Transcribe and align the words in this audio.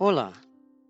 Hola, 0.00 0.32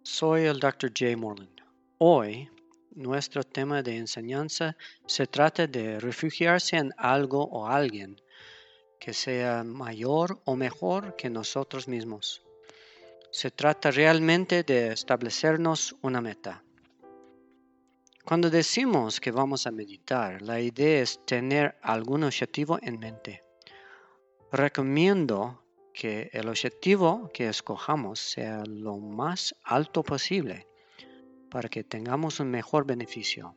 soy 0.03 0.43
el 0.43 0.61
Dr. 0.61 0.91
J. 0.91 1.17
Morland. 1.17 1.63
Hoy, 1.97 2.51
nuestro 2.95 3.43
tema 3.43 3.83
de 3.83 3.97
enseñanza 3.97 4.77
se 5.07 5.27
trata 5.27 5.67
de 5.67 5.99
refugiarse 5.99 6.77
en 6.77 6.93
algo 6.99 7.43
o 7.45 7.67
alguien 7.67 8.21
que 9.01 9.15
sea 9.15 9.65
mayor 9.65 10.43
o 10.45 10.57
mejor 10.57 11.17
que 11.17 11.31
nosotros 11.31 11.89
mismos. 11.89 12.43
Se 13.31 13.51
trata 13.51 13.91
realmente 13.91 14.63
de 14.63 14.93
establecernos 14.93 15.97
una 16.03 16.21
meta. 16.21 16.63
Cuando 18.27 18.51
decimos 18.51 19.21
que 19.21 19.31
vamos 19.31 19.67
a 19.67 19.71
meditar, 19.71 20.43
la 20.43 20.61
idea 20.61 21.01
es 21.01 21.25
tener 21.25 21.79
algún 21.81 22.25
objetivo 22.25 22.79
en 22.83 22.99
mente. 22.99 23.43
Recomiendo 24.53 25.65
que 25.99 26.31
el 26.33 26.49
objetivo 26.49 27.29
que 27.35 27.49
escojamos 27.49 28.21
sea 28.21 28.63
lo 28.65 28.99
más 28.99 29.53
alto 29.65 30.05
posible 30.05 30.69
para 31.51 31.69
que 31.69 31.83
tengamos 31.83 32.39
un 32.39 32.53
mejor 32.53 32.87
beneficio. 32.87 33.57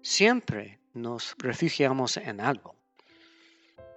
Siempre 0.00 0.80
nos 0.94 1.34
refugiamos 1.36 2.16
en 2.16 2.40
algo. 2.40 2.74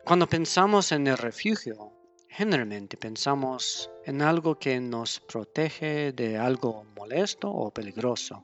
Cuando 0.04 0.28
pensamos 0.28 0.92
en 0.92 1.08
el 1.08 1.18
refugio, 1.18 1.94
generalmente 2.28 2.98
pensamos 2.98 3.90
en 4.04 4.22
algo 4.22 4.60
que 4.60 4.78
nos 4.82 5.22
protege 5.22 6.12
de 6.12 6.38
algo 6.38 6.84
molesto 6.98 7.50
o 7.50 7.72
peligroso. 7.72 8.44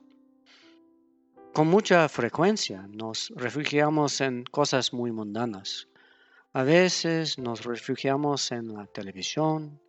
Con 1.52 1.66
mucha 1.68 2.08
frecuencia 2.08 2.86
nos 2.88 3.28
refugiamos 3.36 4.22
en 4.22 4.44
cosas 4.44 4.94
muy 4.94 5.12
mundanas. 5.12 5.86
A 6.54 6.64
veces 6.64 7.38
nos 7.38 7.64
refugiamos 7.64 8.52
en 8.52 8.74
la 8.74 8.86
televisión, 8.86 9.80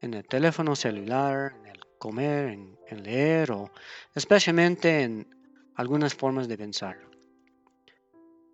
en 0.00 0.14
el 0.14 0.24
teléfono 0.24 0.76
celular, 0.76 1.56
en 1.58 1.66
el 1.66 1.80
comer, 1.98 2.50
en, 2.50 3.02
leer 3.02 3.50
o 3.50 3.68
especialmente 4.14 5.02
en 5.02 5.28
algunas 5.74 6.14
formas 6.14 6.46
de 6.46 6.56
pensar. 6.56 6.98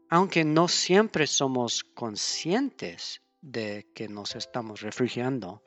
Aunque 0.09 0.43
no 0.43 0.69
siempre 0.69 1.27
somos 1.27 1.85
conscientes 1.85 3.21
de 3.43 3.89
que 3.95 4.09
nos 4.09 4.37
estamos 4.37 4.81
refugiando, 4.81 5.63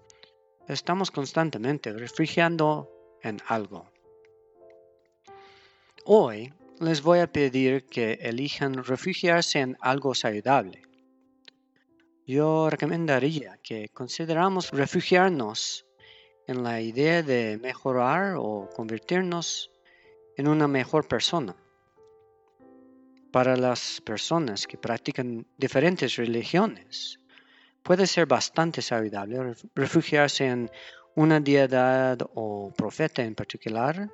estamos 0.67 1.11
constantemente 1.11 1.93
refugiando 1.93 2.89
en 3.21 3.37
algo. 3.45 3.87
Hoy 6.05 6.51
les 6.79 7.03
voy 7.03 7.19
a 7.19 7.31
pedir 7.31 7.85
que 7.85 8.13
elijan 8.13 8.83
refugiarse 8.83 9.59
en 9.59 9.77
algo 9.79 10.15
saludable. 10.15 10.86
Yo 12.27 12.69
recomendaría 12.69 13.57
que 13.63 13.87
consideramos 13.87 14.71
refugiarnos 14.71 15.85
en 16.45 16.61
la 16.61 16.81
idea 16.81 17.23
de 17.23 17.57
mejorar 17.57 18.35
o 18.37 18.67
convertirnos 18.75 19.71
en 20.35 20.49
una 20.49 20.67
mejor 20.67 21.07
persona. 21.07 21.55
Para 23.31 23.55
las 23.55 24.01
personas 24.01 24.67
que 24.67 24.77
practican 24.77 25.47
diferentes 25.57 26.17
religiones, 26.17 27.17
puede 27.81 28.05
ser 28.05 28.25
bastante 28.25 28.81
saludable 28.81 29.55
refugiarse 29.73 30.47
en 30.47 30.69
una 31.15 31.39
deidad 31.39 32.17
o 32.35 32.73
profeta 32.75 33.23
en 33.23 33.35
particular 33.35 34.11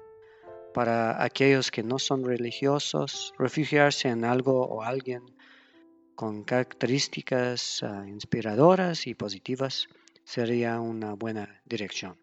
para 0.71 1.23
aquellos 1.23 1.71
que 1.71 1.81
no 1.81 1.97
son 1.97 2.23
religiosos, 2.23 3.33
refugiarse 3.39 4.09
en 4.09 4.23
algo 4.23 4.67
o 4.67 4.83
alguien 4.83 5.23
con 6.15 6.43
características 6.43 7.83
ah, 7.83 8.05
inspiradoras 8.07 9.07
y 9.07 9.15
positivas 9.15 9.87
sería 10.23 10.79
una 10.79 11.13
buena 11.13 11.61
dirección. 11.65 12.17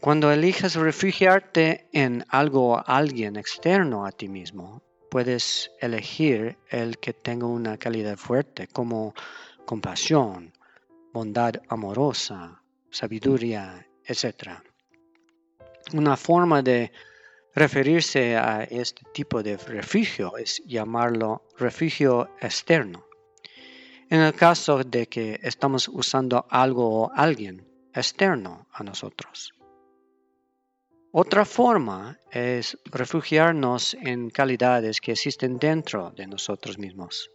Cuando 0.00 0.30
elijas 0.30 0.74
refugiarte 0.74 1.88
en 1.92 2.24
algo 2.28 2.72
o 2.72 2.82
alguien 2.86 3.36
externo 3.36 4.06
a 4.06 4.12
ti 4.12 4.28
mismo, 4.28 4.82
puedes 5.10 5.70
elegir 5.80 6.58
el 6.68 6.98
que 6.98 7.12
tenga 7.12 7.46
una 7.46 7.78
calidad 7.78 8.16
fuerte 8.16 8.68
como 8.68 9.14
compasión, 9.64 10.52
bondad 11.12 11.54
amorosa, 11.68 12.62
sabiduría, 12.90 13.86
etc. 14.06 14.60
Una 15.92 16.16
forma 16.16 16.62
de 16.62 16.92
Referirse 17.56 18.36
a 18.36 18.64
este 18.64 19.02
tipo 19.12 19.40
de 19.40 19.56
refugio 19.56 20.36
es 20.36 20.60
llamarlo 20.66 21.44
refugio 21.56 22.28
externo. 22.40 23.06
En 24.10 24.20
el 24.20 24.34
caso 24.34 24.82
de 24.84 25.06
que 25.06 25.40
estamos 25.42 25.88
usando 25.88 26.46
algo 26.50 27.02
o 27.02 27.12
alguien 27.14 27.66
externo 27.92 28.66
a 28.72 28.82
nosotros. 28.82 29.54
Otra 31.12 31.44
forma 31.44 32.18
es 32.30 32.76
refugiarnos 32.86 33.94
en 33.94 34.30
calidades 34.30 35.00
que 35.00 35.12
existen 35.12 35.58
dentro 35.58 36.10
de 36.10 36.26
nosotros 36.26 36.76
mismos. 36.76 37.30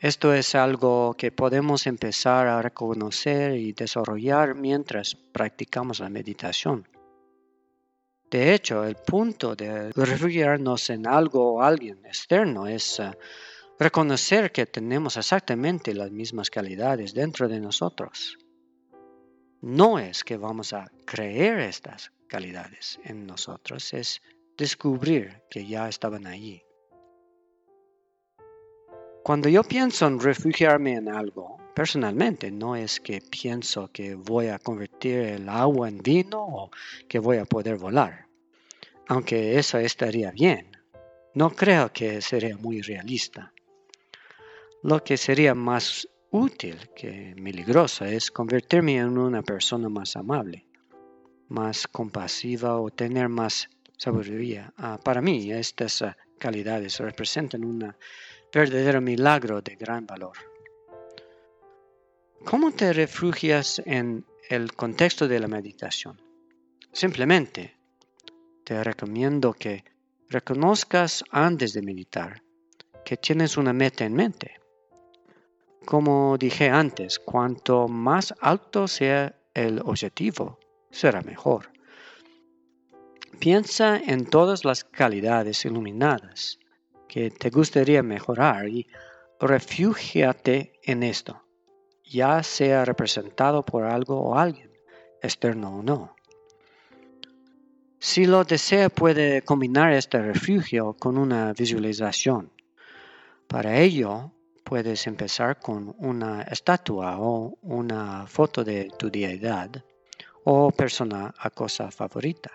Esto 0.00 0.32
es 0.32 0.54
algo 0.54 1.14
que 1.14 1.32
podemos 1.32 1.86
empezar 1.86 2.46
a 2.46 2.62
reconocer 2.62 3.54
y 3.54 3.72
desarrollar 3.72 4.54
mientras 4.54 5.14
practicamos 5.14 6.00
la 6.00 6.08
meditación. 6.08 6.88
De 8.30 8.54
hecho, 8.54 8.84
el 8.84 8.94
punto 8.94 9.56
de 9.56 9.90
refugiarnos 9.92 10.88
en 10.90 11.06
algo 11.06 11.54
o 11.54 11.62
alguien 11.62 12.04
externo 12.06 12.66
es 12.66 13.00
eh, 13.00 13.10
reconocer 13.78 14.50
que 14.50 14.66
tenemos 14.66 15.16
exactamente 15.16 15.94
las 15.94 16.10
mismas 16.10 16.50
calidades 16.50 17.14
dentro 17.14 17.48
de 17.48 17.60
nosotros. 17.60 18.36
No 19.60 19.98
es 19.98 20.24
que 20.24 20.36
vamos 20.36 20.72
a 20.72 20.90
creer 21.04 21.60
estas 21.60 22.12
calidades 22.28 22.98
en 23.04 23.26
nosotros, 23.26 23.92
es 23.94 24.20
descubrir 24.56 25.42
que 25.48 25.66
ya 25.66 25.88
estaban 25.88 26.26
allí. 26.26 26.62
Cuando 29.22 29.48
yo 29.48 29.62
pienso 29.62 30.06
en 30.06 30.20
refugiarme 30.20 30.94
en 30.94 31.08
algo, 31.08 31.58
personalmente 31.74 32.50
no 32.50 32.74
es 32.74 32.98
que 32.98 33.20
pienso 33.20 33.90
que 33.92 34.14
voy 34.14 34.48
a 34.48 34.58
convertir 34.58 35.18
el 35.18 35.48
agua 35.48 35.88
en 35.88 35.98
vino 35.98 36.44
o 36.44 36.70
que 37.08 37.18
voy 37.18 37.36
a 37.36 37.44
poder 37.44 37.76
volar. 37.76 38.26
Aunque 39.06 39.58
eso 39.58 39.78
estaría 39.78 40.30
bien, 40.30 40.76
no 41.34 41.50
creo 41.50 41.92
que 41.92 42.20
sería 42.20 42.56
muy 42.56 42.80
realista. 42.80 43.52
Lo 44.82 45.02
que 45.02 45.16
sería 45.16 45.54
más 45.54 46.08
útil 46.30 46.90
que 46.94 47.34
milagrosa 47.36 48.08
es 48.08 48.30
convertirme 48.30 48.98
en 48.98 49.18
una 49.18 49.42
persona 49.42 49.88
más 49.88 50.16
amable, 50.16 50.66
más 51.48 51.88
compasiva 51.88 52.80
o 52.80 52.90
tener 52.90 53.28
más 53.28 53.68
sabiduría. 53.96 54.72
Ah, 54.76 55.00
para 55.02 55.20
mí, 55.20 55.50
estas 55.50 56.02
ah, 56.02 56.16
calidades 56.38 57.00
representan 57.00 57.64
un 57.64 57.92
verdadero 58.52 59.00
milagro 59.00 59.60
de 59.60 59.74
gran 59.74 60.06
valor. 60.06 60.36
¿Cómo 62.44 62.70
te 62.70 62.92
refugias 62.92 63.82
en 63.84 64.24
el 64.48 64.72
contexto 64.74 65.26
de 65.26 65.40
la 65.40 65.48
meditación? 65.48 66.22
Simplemente 66.92 67.76
te 68.64 68.82
recomiendo 68.84 69.52
que 69.52 69.84
reconozcas 70.28 71.24
antes 71.30 71.72
de 71.72 71.82
meditar 71.82 72.42
que 73.04 73.16
tienes 73.16 73.56
una 73.56 73.72
meta 73.72 74.04
en 74.04 74.14
mente. 74.14 74.57
Como 75.84 76.36
dije 76.38 76.68
antes, 76.68 77.18
cuanto 77.18 77.88
más 77.88 78.34
alto 78.40 78.88
sea 78.88 79.34
el 79.54 79.80
objetivo, 79.80 80.58
será 80.90 81.22
mejor. 81.22 81.70
Piensa 83.38 83.96
en 83.96 84.26
todas 84.26 84.64
las 84.64 84.84
calidades 84.84 85.64
iluminadas 85.64 86.58
que 87.08 87.30
te 87.30 87.50
gustaría 87.50 88.02
mejorar 88.02 88.68
y 88.68 88.86
refúgiate 89.40 90.72
en 90.82 91.02
esto, 91.02 91.42
ya 92.04 92.42
sea 92.42 92.84
representado 92.84 93.64
por 93.64 93.84
algo 93.84 94.20
o 94.20 94.36
alguien, 94.36 94.72
externo 95.22 95.78
o 95.78 95.82
no. 95.82 96.16
Si 98.00 98.26
lo 98.26 98.44
desea 98.44 98.88
puede 98.88 99.42
combinar 99.42 99.92
este 99.92 100.22
refugio 100.22 100.94
con 100.94 101.18
una 101.18 101.52
visualización. 101.52 102.52
Para 103.48 103.80
ello, 103.80 104.32
puedes 104.68 105.06
empezar 105.06 105.58
con 105.60 105.94
una 105.96 106.42
estatua 106.42 107.18
o 107.18 107.56
una 107.62 108.26
foto 108.26 108.62
de 108.62 108.90
tu 108.98 109.10
deidad 109.10 109.82
o 110.44 110.70
persona 110.70 111.32
a 111.38 111.48
cosa 111.48 111.90
favorita. 111.90 112.50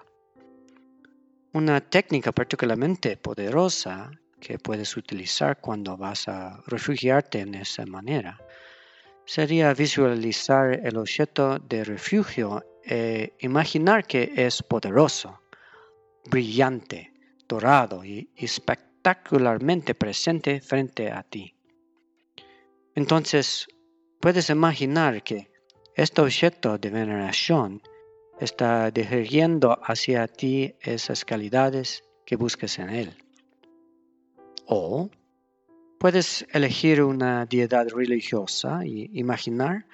Una 1.54 1.82
técnica 1.82 2.32
particularmente 2.32 3.18
poderosa 3.18 4.12
que 4.40 4.60
puedes 4.60 4.96
utilizar 4.96 5.60
cuando 5.60 5.98
vas 5.98 6.28
a 6.28 6.62
refugiarte 6.68 7.40
en 7.40 7.56
esa 7.56 7.84
manera 7.88 8.38
sería 9.26 9.74
visualizar 9.74 10.86
el 10.86 10.98
objeto 10.98 11.58
de 11.58 11.84
refugio 11.84 12.64
e 12.86 13.34
imaginar 13.40 14.06
que 14.06 14.32
es 14.36 14.62
poderoso, 14.62 15.42
brillante, 16.30 17.12
dorado 17.48 18.06
y 18.06 18.30
espectacularmente 18.36 19.96
presente 19.96 20.62
frente 20.62 21.12
a 21.12 21.24
ti. 21.24 21.53
Entonces, 22.96 23.68
puedes 24.20 24.50
imaginar 24.50 25.24
que 25.24 25.52
este 25.96 26.22
objeto 26.22 26.78
de 26.78 26.90
veneración 26.90 27.82
está 28.40 28.92
dirigiendo 28.92 29.80
hacia 29.84 30.28
ti 30.28 30.76
esas 30.82 31.26
calidades 31.26 32.04
que 32.26 32.36
busques 32.36 32.80
en 32.80 32.90
Él. 32.90 33.18
O 34.66 35.10
puedes 36.00 36.46
elegir 36.52 37.04
una 37.04 37.46
deidad 37.46 37.88
religiosa 37.90 38.86
y 38.86 39.10
imaginar 39.14 39.86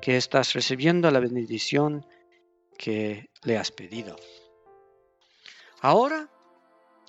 que 0.00 0.16
estás 0.16 0.52
recibiendo 0.54 1.10
la 1.10 1.20
bendición 1.20 2.04
que 2.76 3.30
le 3.42 3.56
has 3.56 3.70
pedido. 3.70 4.16
Ahora 5.80 6.28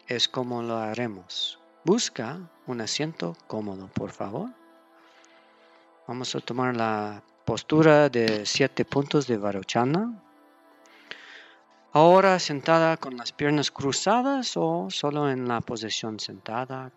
es 0.08 0.28
como 0.28 0.62
lo 0.62 0.78
haremos. 0.78 1.60
Busca 1.86 2.52
un 2.68 2.82
asiento 2.82 3.36
cómodo, 3.48 3.90
por 3.94 4.12
favor. 4.12 4.50
Vamos 6.06 6.36
a 6.36 6.42
tomar 6.42 6.76
la 6.76 7.24
postura 7.46 8.10
de 8.10 8.46
siete 8.46 8.84
puntos 8.84 9.26
de 9.26 9.38
Varochana. 9.38 10.22
Ahora 11.94 12.40
sentada 12.40 12.98
con 12.98 13.16
las 13.16 13.32
piernas 13.32 13.72
cruzadas 13.72 14.58
o 14.58 14.90
solo 14.90 15.30
en 15.30 15.48
la 15.48 15.62
posición 15.62 16.20
sentada. 16.20 16.92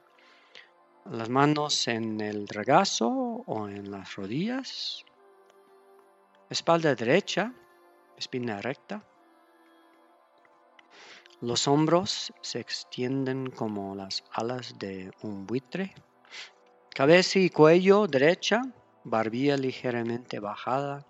Las 1.08 1.28
manos 1.28 1.86
en 1.86 2.20
el 2.20 2.48
regazo 2.48 3.06
o 3.46 3.68
en 3.68 3.92
las 3.92 4.16
rodillas. 4.16 5.04
Espalda 6.50 6.92
derecha, 6.96 7.52
espina 8.18 8.60
recta. 8.60 9.04
Los 11.40 11.68
hombros 11.68 12.32
se 12.40 12.58
extienden 12.58 13.50
como 13.50 13.94
las 13.94 14.24
alas 14.32 14.76
de 14.80 15.12
un 15.22 15.46
buitre. 15.46 15.94
Cabeza 16.92 17.38
y 17.38 17.50
cuello 17.50 18.08
derecha, 18.08 18.62
barbilla 19.06 19.56
ligeramente 19.56 20.40
bajada. 20.40 21.06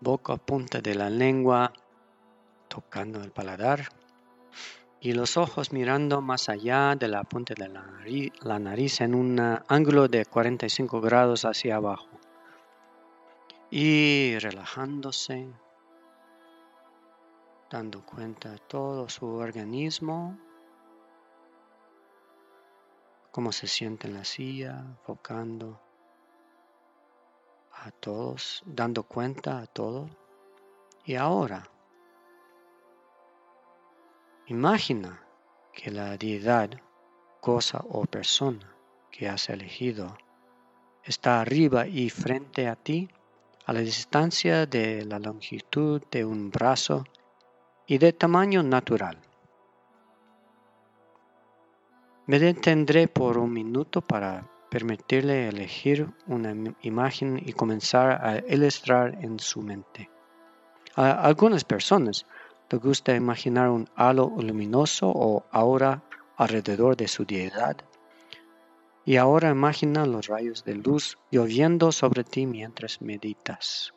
Boca 0.00 0.36
punta 0.36 0.80
de 0.80 0.94
la 0.94 1.08
lengua 1.08 1.72
tocando 2.68 3.22
el 3.22 3.30
paladar. 3.30 3.88
Y 5.00 5.14
los 5.14 5.38
ojos 5.38 5.72
mirando 5.72 6.20
más 6.20 6.50
allá 6.50 6.94
de 6.94 7.08
la 7.08 7.24
punta 7.24 7.54
de 7.54 7.68
la 7.68 7.82
nariz, 7.82 8.32
la 8.42 8.58
nariz 8.58 9.00
en 9.00 9.14
un 9.14 9.40
ángulo 9.68 10.08
de 10.08 10.26
45 10.26 11.00
grados 11.00 11.46
hacia 11.46 11.76
abajo. 11.76 12.08
Y 13.70 14.36
relajándose 14.38 15.48
dando 17.70 18.04
cuenta 18.04 18.50
de 18.50 18.58
todo 18.58 19.08
su 19.08 19.26
organismo, 19.26 20.36
cómo 23.30 23.52
se 23.52 23.66
siente 23.66 24.08
en 24.08 24.14
la 24.14 24.24
silla, 24.24 24.78
enfocando 24.80 25.80
a 27.72 27.90
todos, 27.90 28.62
dando 28.66 29.02
cuenta 29.04 29.60
a 29.60 29.66
todo. 29.66 30.08
Y 31.04 31.14
ahora, 31.14 31.68
imagina 34.46 35.22
que 35.72 35.90
la 35.90 36.16
deidad, 36.16 36.70
cosa 37.40 37.82
o 37.88 38.04
persona 38.04 38.74
que 39.10 39.28
has 39.28 39.48
elegido 39.48 40.16
está 41.04 41.40
arriba 41.40 41.86
y 41.86 42.10
frente 42.10 42.68
a 42.68 42.76
ti 42.76 43.08
a 43.64 43.72
la 43.72 43.80
distancia 43.80 44.66
de 44.66 45.04
la 45.04 45.18
longitud 45.18 46.02
de 46.10 46.24
un 46.24 46.50
brazo 46.50 47.04
y 47.86 47.98
de 47.98 48.12
tamaño 48.12 48.62
natural. 48.62 49.18
Me 52.26 52.38
detendré 52.38 53.08
por 53.08 53.38
un 53.38 53.52
minuto 53.52 54.02
para 54.02 54.48
permitirle 54.70 55.48
elegir 55.48 56.08
una 56.26 56.54
imagen 56.82 57.42
y 57.44 57.52
comenzar 57.52 58.24
a 58.24 58.38
ilustrar 58.48 59.18
en 59.22 59.38
su 59.38 59.62
mente. 59.62 60.08
A 60.94 61.10
algunas 61.12 61.64
personas 61.64 62.26
les 62.70 62.80
gusta 62.80 63.16
imaginar 63.16 63.68
un 63.68 63.88
halo 63.96 64.32
luminoso 64.38 65.08
o 65.08 65.44
aura 65.50 66.02
alrededor 66.36 66.96
de 66.96 67.08
su 67.08 67.24
deidad. 67.24 67.76
Y 69.04 69.16
ahora 69.16 69.50
imagina 69.50 70.06
los 70.06 70.28
rayos 70.28 70.64
de 70.64 70.74
luz 70.74 71.18
lloviendo 71.30 71.90
sobre 71.90 72.22
ti 72.22 72.46
mientras 72.46 73.02
meditas. 73.02 73.92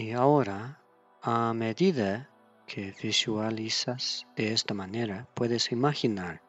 Y 0.00 0.12
ahora, 0.12 0.80
a 1.20 1.52
medida 1.52 2.30
que 2.66 2.94
visualizas 3.02 4.26
de 4.34 4.54
esta 4.54 4.72
manera, 4.72 5.28
puedes 5.34 5.72
imaginar 5.72 6.40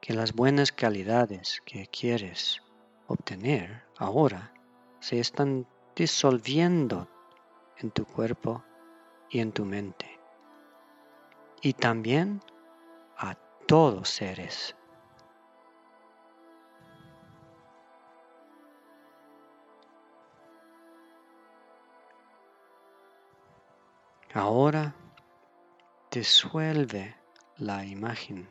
que 0.00 0.14
las 0.14 0.32
buenas 0.32 0.72
calidades 0.72 1.60
que 1.66 1.88
quieres 1.88 2.62
obtener 3.06 3.84
ahora 3.98 4.54
se 4.98 5.20
están 5.20 5.66
disolviendo 5.94 7.06
en 7.76 7.90
tu 7.90 8.06
cuerpo 8.06 8.64
y 9.28 9.40
en 9.40 9.52
tu 9.52 9.66
mente. 9.66 10.18
Y 11.60 11.74
también 11.74 12.40
a 13.18 13.34
todos 13.66 14.08
seres 14.08 14.74
Ahora 24.34 24.94
disuelve 26.10 27.16
la 27.56 27.86
imagen 27.86 28.50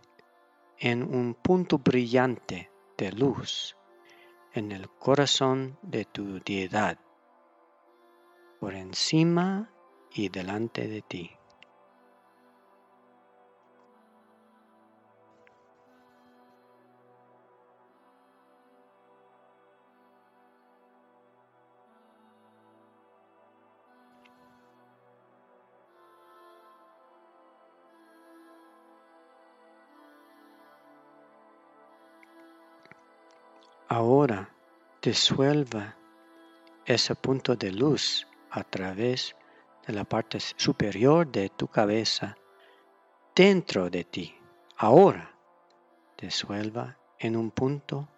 en 0.79 1.03
un 1.03 1.35
punto 1.35 1.77
brillante 1.77 2.71
de 2.97 3.11
luz 3.11 3.77
en 4.53 4.71
el 4.71 4.89
corazón 4.89 5.77
de 5.83 6.05
tu 6.05 6.39
deidad, 6.43 6.97
por 8.59 8.73
encima 8.73 9.71
y 10.11 10.29
delante 10.29 10.87
de 10.87 11.03
ti. 11.03 11.36
Disuelva 35.07 35.95
ese 36.85 37.15
punto 37.15 37.55
de 37.55 37.71
luz 37.71 38.27
a 38.51 38.61
través 38.63 39.37
de 39.85 39.93
la 39.93 40.03
parte 40.03 40.37
superior 40.41 41.25
de 41.31 41.47
tu 41.47 41.69
cabeza 41.69 42.35
dentro 43.33 43.89
de 43.89 44.03
ti. 44.03 44.37
Ahora 44.75 45.33
disuelva 46.17 46.97
en 47.19 47.37
un 47.37 47.51
punto 47.51 48.09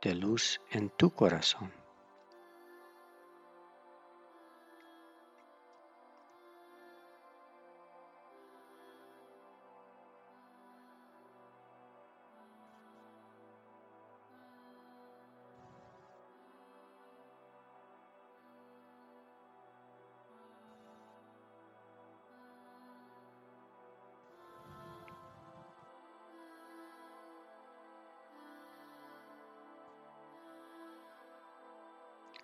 de 0.00 0.14
luz 0.14 0.60
en 0.70 0.88
tu 0.90 1.10
corazón. 1.10 1.79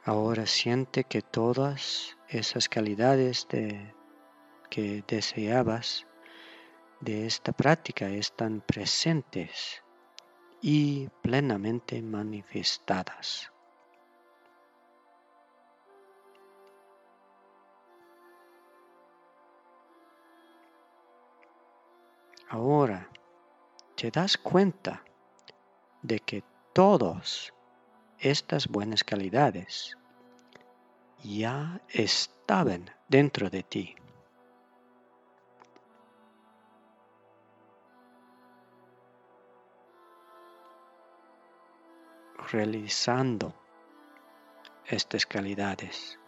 Ahora 0.08 0.46
siente 0.46 1.02
que 1.02 1.20
todas 1.20 2.16
esas 2.28 2.68
calidades 2.68 3.48
de, 3.48 3.92
que 4.70 5.02
deseabas 5.08 6.06
de 7.00 7.26
esta 7.26 7.50
práctica 7.50 8.08
están 8.08 8.60
presentes 8.60 9.82
y 10.60 11.08
plenamente 11.22 12.00
manifestadas. 12.02 13.50
Ahora 22.48 23.10
te 23.96 24.12
das 24.12 24.38
cuenta 24.38 25.02
de 26.02 26.20
que 26.20 26.44
todas 26.72 27.52
estas 28.18 28.68
buenas 28.68 29.04
calidades 29.04 29.96
ya 31.22 31.80
estaban 31.88 32.90
dentro 33.08 33.50
de 33.50 33.62
ti. 33.62 33.96
realizando 42.52 43.52
estas 44.86 45.26
calidades. 45.26 46.18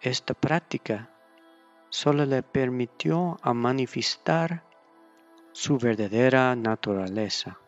Esta 0.00 0.34
práctica 0.34 1.10
solo 1.90 2.24
le 2.24 2.42
permitió 2.42 3.38
a 3.42 3.52
manifestar 3.52 4.64
su 5.52 5.78
verdadera 5.78 6.54
naturaleza. 6.54 7.58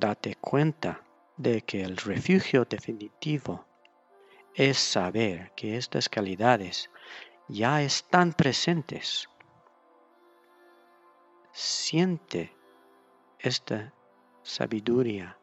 Date 0.00 0.34
cuenta 0.36 1.04
de 1.36 1.60
que 1.60 1.82
el 1.82 1.98
refugio 1.98 2.64
definitivo 2.64 3.66
es 4.54 4.78
saber 4.78 5.52
que 5.54 5.76
estas 5.76 6.08
calidades 6.08 6.88
ya 7.48 7.82
están 7.82 8.32
presentes. 8.32 9.28
Siente 11.52 12.56
esta 13.40 13.92
sabiduría 14.42 15.36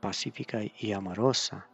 pacífica 0.00 0.60
y 0.78 0.92
amorosa 0.92 1.68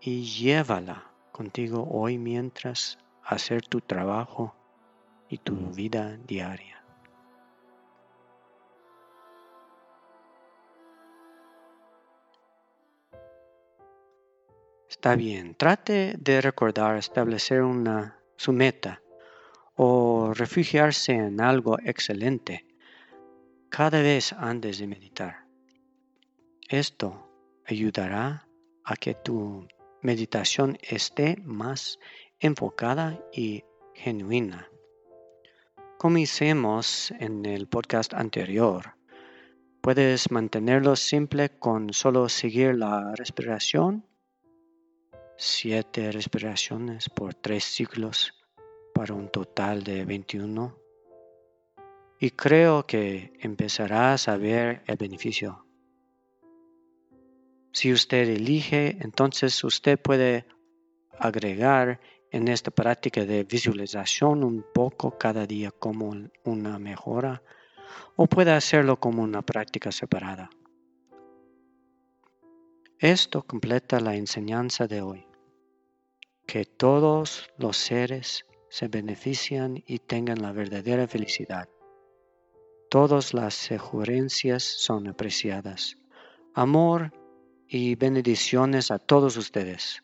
y 0.00 0.24
llévala 0.24 1.12
contigo 1.30 1.86
hoy 1.88 2.18
mientras 2.18 2.98
hacer 3.22 3.62
tu 3.68 3.80
trabajo 3.80 4.56
y 5.28 5.38
tu 5.38 5.54
vida 5.70 6.16
diaria. 6.26 6.75
Está 14.96 15.14
bien, 15.14 15.54
trate 15.54 16.16
de 16.18 16.40
recordar 16.40 16.96
establecer 16.96 17.62
una, 17.62 18.18
su 18.36 18.52
meta 18.52 19.02
o 19.76 20.32
refugiarse 20.34 21.12
en 21.12 21.40
algo 21.40 21.78
excelente 21.84 22.66
cada 23.68 24.00
vez 24.00 24.32
antes 24.32 24.78
de 24.78 24.86
meditar. 24.86 25.44
Esto 26.68 27.30
ayudará 27.66 28.48
a 28.84 28.96
que 28.96 29.14
tu 29.14 29.68
meditación 30.00 30.78
esté 30.82 31.36
más 31.44 31.98
enfocada 32.40 33.20
y 33.32 33.64
genuina. 33.94 34.68
Como 35.98 36.18
hicimos 36.18 37.12
en 37.20 37.44
el 37.44 37.68
podcast 37.68 38.14
anterior, 38.14 38.96
puedes 39.82 40.30
mantenerlo 40.30 40.96
simple 40.96 41.50
con 41.50 41.92
solo 41.92 42.28
seguir 42.28 42.74
la 42.74 43.14
respiración. 43.14 44.04
Siete 45.38 46.12
respiraciones 46.12 47.08
por 47.08 47.34
tres 47.34 47.64
ciclos 47.64 48.32
para 48.94 49.14
un 49.14 49.28
total 49.28 49.84
de 49.84 50.04
21. 50.04 50.78
Y 52.18 52.30
creo 52.30 52.86
que 52.86 53.32
empezarás 53.40 54.28
a 54.28 54.36
ver 54.36 54.82
el 54.86 54.96
beneficio 54.96 55.66
si 57.76 57.92
usted 57.92 58.26
elige, 58.30 58.96
entonces 59.02 59.62
usted 59.62 60.00
puede 60.00 60.46
agregar 61.18 62.00
en 62.30 62.48
esta 62.48 62.70
práctica 62.70 63.26
de 63.26 63.44
visualización 63.44 64.44
un 64.44 64.64
poco 64.72 65.18
cada 65.18 65.46
día 65.46 65.70
como 65.72 66.10
una 66.46 66.78
mejora 66.78 67.42
o 68.16 68.28
puede 68.28 68.52
hacerlo 68.52 68.98
como 68.98 69.22
una 69.22 69.42
práctica 69.42 69.92
separada. 69.92 70.48
Esto 72.98 73.42
completa 73.42 74.00
la 74.00 74.14
enseñanza 74.14 74.86
de 74.86 75.02
hoy, 75.02 75.25
que 76.46 76.64
todos 76.64 77.50
los 77.58 77.76
seres 77.76 78.46
se 78.68 78.88
benefician 78.88 79.82
y 79.86 79.98
tengan 79.98 80.40
la 80.40 80.52
verdadera 80.52 81.08
felicidad. 81.08 81.68
Todas 82.88 83.34
las 83.34 83.54
sugerencias 83.54 84.62
son 84.62 85.08
apreciadas. 85.08 85.96
Amor 86.54 87.12
y 87.68 87.96
bendiciones 87.96 88.90
a 88.90 88.98
todos 88.98 89.36
ustedes. 89.36 90.02